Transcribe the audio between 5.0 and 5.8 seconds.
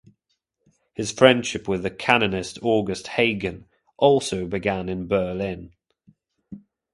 Berlin.